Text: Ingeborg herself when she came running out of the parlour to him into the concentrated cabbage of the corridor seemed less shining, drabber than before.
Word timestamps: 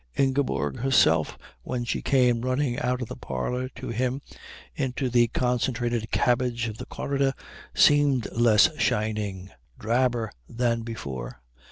Ingeborg 0.17 0.77
herself 0.79 1.37
when 1.61 1.83
she 1.83 2.01
came 2.01 2.41
running 2.41 2.79
out 2.79 3.03
of 3.03 3.07
the 3.07 3.15
parlour 3.15 3.69
to 3.75 3.89
him 3.89 4.23
into 4.75 5.11
the 5.11 5.27
concentrated 5.27 6.09
cabbage 6.09 6.67
of 6.67 6.79
the 6.79 6.87
corridor 6.87 7.33
seemed 7.75 8.25
less 8.31 8.75
shining, 8.81 9.51
drabber 9.77 10.31
than 10.49 10.81
before. 10.81 11.39